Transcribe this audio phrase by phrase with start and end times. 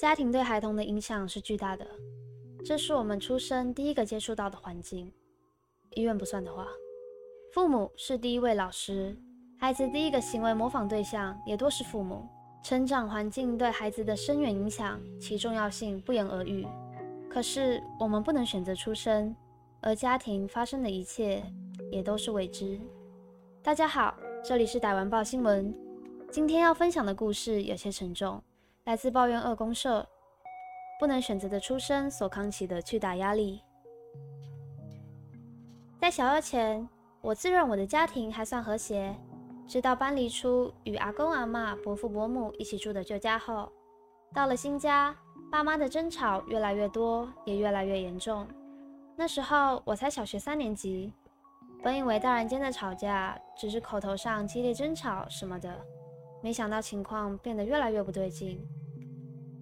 [0.00, 1.86] 家庭对孩童的影响是巨大的，
[2.64, 5.12] 这是我们出生第一个接触到的环境。
[5.90, 6.66] 医院不算的话，
[7.52, 9.14] 父母是第一位老师，
[9.58, 12.26] 孩子第一个行为模仿对象也多是父母。
[12.64, 16.66] 成长环境对孩子的深远影响，其重要性不言而喻。
[17.28, 19.36] 可是我们不能选择出生，
[19.82, 21.42] 而家庭发生的一切
[21.92, 22.80] 也都是未知。
[23.62, 25.74] 大家好，这里是逮完报新闻。
[26.30, 28.42] 今天要分享的故事有些沉重，
[28.84, 30.06] 来自抱怨二公社。
[30.98, 33.62] 不能选择的出生所扛起的巨大压力。
[35.98, 36.86] 在小二前，
[37.22, 39.16] 我自认我的家庭还算和谐。
[39.66, 43.72] 直到搬离出与阿公阿妈、伯父伯母一起住的旧家后，
[44.34, 45.16] 到了新家，
[45.50, 48.46] 爸妈的争吵越来越多，也越来越严重。
[49.16, 51.14] 那时候我才小学三年级，
[51.82, 55.80] 本以为大人间的吵架只是口头上激烈争吵什么的，
[56.42, 58.66] 没想到情况变得越来越不对劲，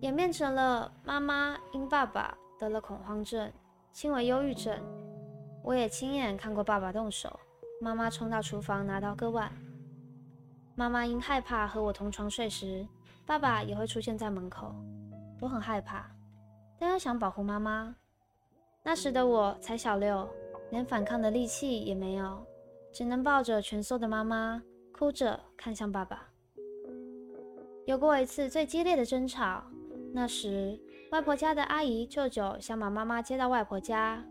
[0.00, 3.52] 演变成了妈妈因爸爸得了恐慌症，
[3.92, 4.80] 轻微忧郁症。
[5.64, 7.38] 我也亲眼看过爸爸动手，
[7.80, 9.52] 妈妈冲到厨房拿刀割腕。
[10.76, 12.86] 妈妈因害怕和我同床睡时，
[13.26, 14.72] 爸爸也会出现在门口。
[15.40, 16.08] 我很害怕，
[16.78, 17.94] 但又想保护妈妈。
[18.84, 20.28] 那时的我才小六，
[20.70, 22.46] 连反抗的力气也没有，
[22.92, 26.28] 只能抱着蜷缩的妈妈，哭着看向爸爸。
[27.88, 29.64] 有过一次最激烈的争吵，
[30.12, 30.78] 那时
[31.10, 34.22] 外婆家的阿姨舅舅想把妈妈接到外婆家，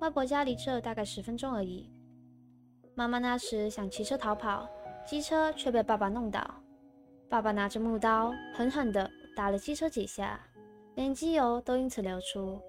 [0.00, 1.88] 外婆家离这大概十分钟而已。
[2.96, 4.68] 妈妈那时想骑车逃跑。
[5.06, 6.44] 机车却被爸爸弄倒，
[7.28, 10.38] 爸爸拿着木刀狠狠地打了机车几下，
[10.96, 12.60] 连机油都因此流出。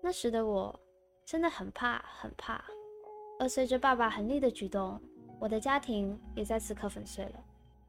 [0.00, 0.80] 那时的我
[1.26, 2.64] 真的很怕，很怕。
[3.40, 4.98] 而随着爸爸狠厉的举动，
[5.40, 7.32] 我的家庭也在此刻粉碎了。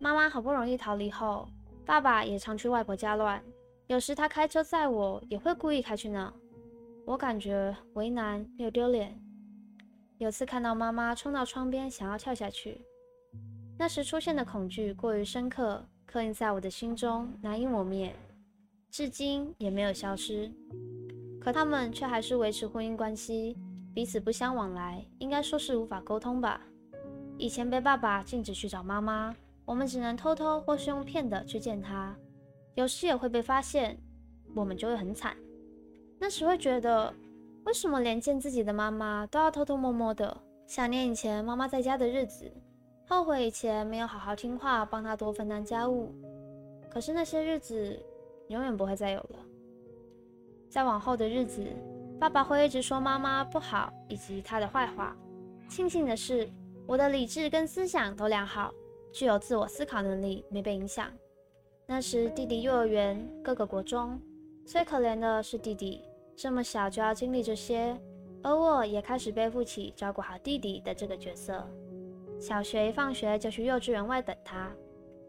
[0.01, 1.47] 妈妈好不容易逃离后，
[1.85, 3.39] 爸爸也常去外婆家乱，
[3.85, 6.33] 有时他开车载我，也会故意开去那。
[7.05, 9.15] 我感觉为难又丢脸。
[10.17, 12.81] 有次看到妈妈冲到窗边，想要跳下去。
[13.77, 18.15] 那时出现的恐惧过于深刻，刻印在我的心中，难以抹灭，
[18.89, 20.51] 至今也没有消失。
[21.39, 23.55] 可他们却还是维持婚姻关系，
[23.93, 26.59] 彼此不相往来，应该说是无法沟通吧。
[27.37, 29.35] 以前被爸爸禁止去找妈妈，
[29.65, 32.15] 我们只能偷偷或是用骗的去见她，
[32.75, 33.97] 有时也会被发现，
[34.55, 35.35] 我们就会很惨。
[36.19, 37.13] 那时会觉得，
[37.65, 40.35] 为什么连见自己的妈妈都要偷偷摸摸的？
[40.67, 42.51] 想念以前妈妈在家的日子。
[43.07, 46.13] 后悔以前没有好好听话，帮他多分担家务。
[46.89, 47.99] 可是那些日子
[48.47, 49.39] 永远不会再有了。
[50.69, 51.65] 在往后的日子，
[52.19, 55.13] 爸爸会一直说妈妈不好以及她的坏话。
[55.67, 56.49] 庆幸的是，
[56.87, 58.73] 我的理智跟思想都良好，
[59.11, 61.11] 具有自我思考能力，没被影响。
[61.85, 64.19] 那时弟弟幼儿园，哥哥国中，
[64.65, 66.01] 最可怜的是弟弟，
[66.35, 67.99] 这么小就要经历这些，
[68.41, 71.67] 而我也开始背负起照顾好弟弟的这个角色。
[72.39, 74.71] 小学一放学就去幼稚园外等他。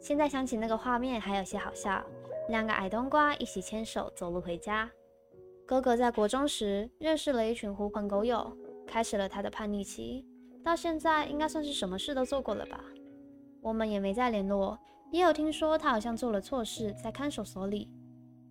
[0.00, 2.04] 现在想起那个画面，还有些好笑。
[2.48, 4.90] 两个矮冬瓜一起牵手走路回家。
[5.66, 8.56] 哥哥在国中时认识了一群狐朋狗友，
[8.86, 10.26] 开始了他的叛逆期。
[10.64, 12.82] 到现在应该算是什么事都做过了吧？
[13.62, 14.78] 我们也没再联络。
[15.10, 17.88] 也有听说他好像做了错事，在看守所里。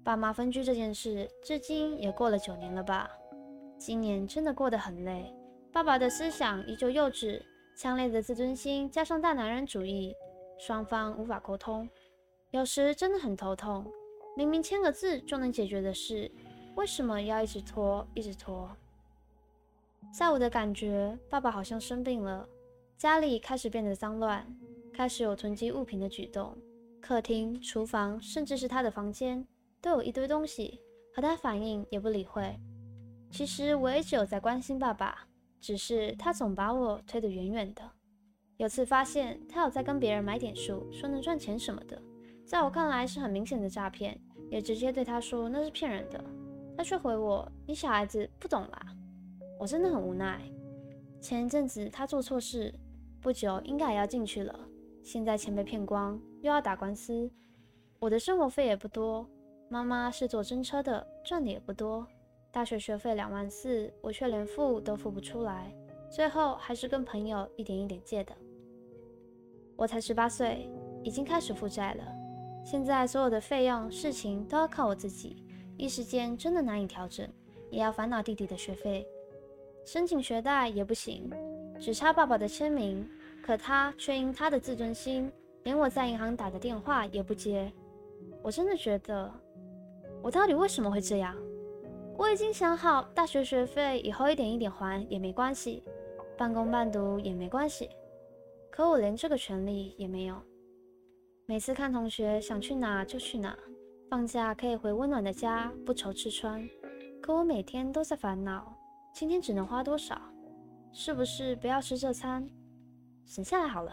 [0.04, 3.10] 爸妈分居这件事，至今也过了九年了吧？
[3.78, 5.32] 今年真的过得很累。
[5.72, 7.42] 爸爸的思想依旧幼稚。
[7.74, 10.14] 强烈的自尊心加上大男人主义，
[10.60, 11.90] 双方无法沟通，
[12.52, 13.90] 有时真的很头痛。
[14.38, 16.30] 明明签个字就能解决的事，
[16.76, 18.70] 为什么要一直拖，一直拖？
[20.14, 22.48] 在我的感觉，爸爸好像生病了，
[23.02, 24.46] 家里开始变得脏乱，
[24.94, 26.56] 开始有囤积物品的举动。
[27.02, 29.44] 客厅、厨房，甚至是他的房间，
[29.82, 30.80] 都有一堆东西，
[31.12, 32.56] 和他反应也不理会。
[33.32, 35.28] 其实我也只有在关心爸爸。
[35.60, 37.82] 只是他总把我推得远远的。
[38.58, 42.00] 有次发现他有在跟别人买点数，说能赚钱什么的，
[42.46, 44.16] 在我看来是很明显的诈骗，
[44.52, 46.24] 也直接对他说那是骗人的。
[46.78, 48.86] 他却回我：“你小孩子不懂啦。”
[49.60, 50.40] 我真的很无奈。
[51.20, 52.72] 前一阵子他做错事，
[53.22, 54.60] 不久应该也要进去了。
[55.04, 57.30] 现在钱被骗光，又要打官司，
[58.00, 59.30] 我的生活费也不多。
[59.70, 62.06] 妈妈是做真车的，赚的也不多。
[62.52, 65.72] 大学学费两万四，我却连付都付不出来，
[66.10, 68.36] 最后还是跟朋友一点一点借的。
[69.78, 70.70] 我才十八岁，
[71.04, 72.04] 已经开始负债了。
[72.66, 75.46] 现在所有的费用、事情都要靠我自己，
[75.78, 77.28] 一时间真的难以调整，
[77.70, 79.08] 也要烦恼弟弟的学费，
[79.86, 81.30] 申请学贷也不行，
[81.82, 83.10] 只差爸爸的签名，
[83.42, 85.32] 可他却因他的自尊心，
[85.64, 87.72] 连我在银行打的电话也不接。
[88.44, 89.30] 我真的觉得。
[90.22, 91.36] 我到底为什么会这样？
[92.16, 95.82] 我已经想好，大学学费以后一点一点还也没关系，
[96.38, 97.90] 半工半读也没关系。
[98.70, 100.36] 可我连这个权利也没有。
[101.48, 103.58] 每次看同学想去哪就去哪，
[104.08, 106.70] 放假可以回温暖的家，不愁吃穿。
[107.20, 108.72] 可我每天都在烦恼，
[109.16, 110.22] 今天只能花多少？
[110.94, 112.48] 是不是不要吃这餐，
[113.26, 113.92] 省下来好了？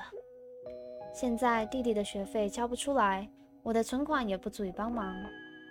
[1.15, 3.29] 现在弟弟的学费交不出来，
[3.63, 5.15] 我的存款也不足以帮忙，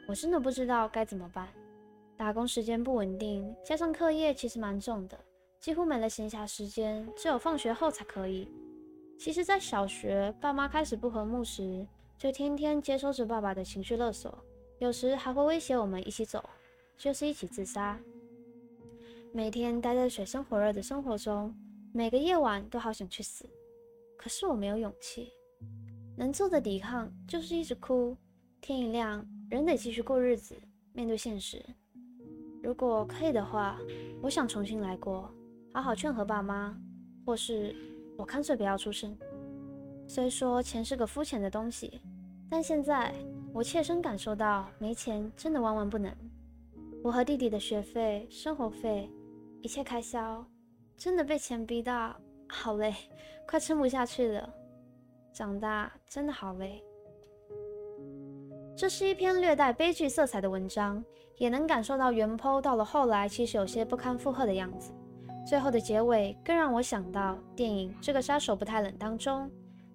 [0.07, 1.47] 我真的不知道该怎么办。
[2.15, 5.19] 打工时间不稳定，加上课业其实蛮重的，
[5.59, 8.49] 几乎没了闲暇时间，只有放学后才可以。
[9.19, 11.85] 其实，在小学，爸妈开始不和睦时，
[12.17, 14.35] 就天天接收着爸爸的情绪勒索，
[14.79, 16.43] 有时还会威胁我们一起走，
[16.97, 17.99] 就是一起自杀。
[19.33, 21.53] 每天待在水深火热的生活中，
[21.93, 23.45] 每个夜晚都好想去死，
[24.17, 25.31] 可是我没有勇气，
[26.15, 28.15] 能做的抵抗就是一直哭。
[28.59, 30.55] 天一亮，人得继续过日子，
[30.91, 31.63] 面对现实。
[32.63, 33.77] 如果可以的话，
[34.21, 35.31] 我想重新来过，
[35.71, 36.75] 好好劝和爸妈，
[37.23, 37.75] 或是
[38.17, 39.15] 我干脆不要出生。
[40.07, 42.01] 虽说钱是个肤浅的东西，
[42.49, 43.13] 但现在
[43.53, 46.11] 我切身感受到，没钱真的万万不能。
[47.03, 49.09] 我和弟弟的学费、生活费，
[49.61, 50.45] 一切开销，
[50.97, 52.15] 真的被钱逼到
[52.47, 52.93] 好累，
[53.47, 54.53] 快撑不下去了。
[55.33, 56.83] 长大真的好累。
[58.75, 61.03] 这是一篇略带悲剧色彩的文章。
[61.37, 64.91] 也能感受到原 po 到了后来其实有些不堪负荷的样子。
[65.47, 69.47] 最后的结尾更让我想到电影《这个杀手不太冷》当中，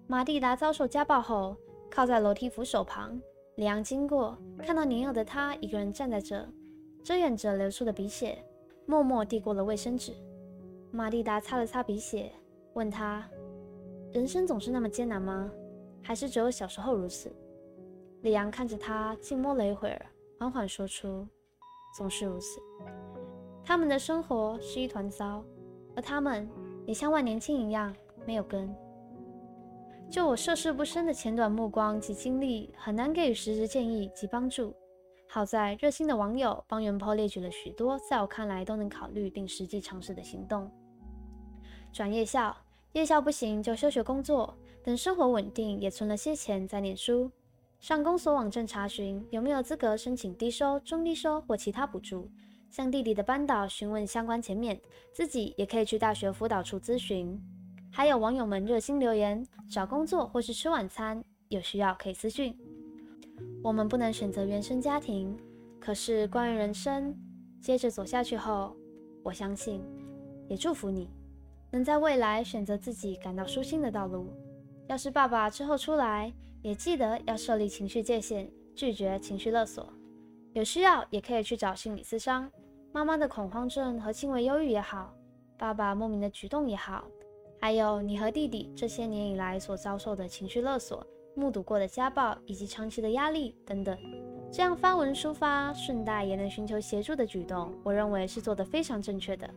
[0.07, 1.57] 马蒂达遭受家暴后，
[1.91, 3.19] 靠在楼梯扶手旁，
[3.55, 6.47] 里昂经过，看到年幼的他一个人站在这，
[7.03, 8.41] 遮掩着流出的鼻血，
[8.85, 10.13] 默默递过了卫生纸。
[10.91, 12.31] 马蒂达擦了擦鼻血，
[12.73, 13.27] 问他
[14.13, 15.51] ：“人生总是那么艰难吗？
[16.01, 17.31] 还是只有小时候如此？”
[18.21, 20.05] 里昂看着他，静默了一会儿。
[20.39, 21.27] 缓缓说出
[21.97, 22.59] ：“总是如此。”
[23.65, 25.43] 他们的生活是一团糟，
[25.95, 26.49] 而他们
[26.85, 27.95] 也像万年青一样
[28.25, 28.73] 没有根。
[30.11, 34.73] 就我涉世不深的浅短目光及经历，很难给予实质建议及帮助。
[35.33, 40.69] 好在热心的网友帮元坡列举了许多在我看来都能考虑并实际尝试的行动：
[41.91, 42.55] 转夜校，
[42.91, 47.31] 夜校不行就休学工作，等生活稳定也存了些钱再念书。
[47.79, 52.29] 上公所网站查询有没有资格申请低收、中低收或其他补助，
[52.69, 54.79] 向弟弟的班导询问相关前面，
[55.11, 57.41] 自己也可以去大学辅导处咨询。
[57.91, 62.55] 还有网友们热心留言，找工作或是吃晚餐，有需要可以私讯。
[63.63, 65.37] 我们不能选择原生家庭，
[65.79, 67.15] 可是关于人生，
[67.61, 68.75] 接着走下去后，
[69.23, 69.81] 我相信，
[70.49, 71.09] 也祝福你，
[71.71, 74.27] 能在未来选择自己感到舒心的道路。
[74.87, 79.91] 要是爸爸之后出来，也记得要设立情绪界限，拒绝情绪勒索。
[80.51, 82.51] 有需要也可以去找心理咨商。
[82.91, 85.15] 妈妈的恐慌症和轻微忧郁也好，
[85.57, 87.05] 爸爸莫名的举动也好，
[87.59, 91.03] 还有你和弟弟这些年以来所遭受的情绪勒索、
[91.35, 93.97] 目睹过的家暴以及长期的压力等等，
[94.51, 99.49] 这样发文抒发，顺带也能寻求协助的举动，我认为是做得非常正确的。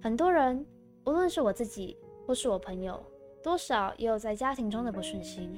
[0.00, 0.64] 很多人，
[1.04, 1.96] 无论是我自己
[2.26, 3.04] 或是我朋友，
[3.42, 5.50] 多少也有在家庭中的不顺心。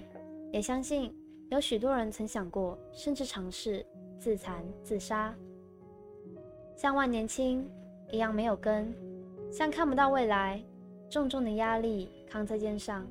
[0.53, 1.15] 也相信
[1.51, 3.85] 有许多人曾想过，甚至尝试
[4.19, 5.35] 自残、自杀，
[6.75, 7.69] 像万年青
[8.11, 8.95] 一样没有根，
[9.53, 10.63] 像看不到未来，
[11.11, 13.07] 重重的压力扛在肩上，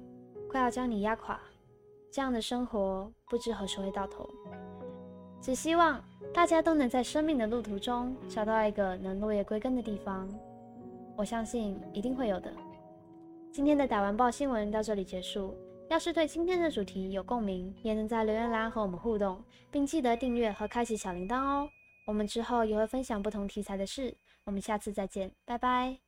[0.50, 1.40] 快要将你压垮。
[2.16, 4.26] 这样的生活不知何时会到头。
[5.42, 6.02] 只希望
[6.34, 10.26] 大家都能在生命的路途中找到一个能落叶归根的地方。
[11.18, 12.50] 我相信一定会有的。
[13.52, 15.54] 今天的打完报新闻到这里结束。
[15.90, 21.68] 要是对今天的主题有共鸣，也能在留言栏和我们互动，并记得订阅和开启小铃铛哦。
[22.08, 26.05] 我们之后也会分享不同题材的事，我们下次再见，拜拜。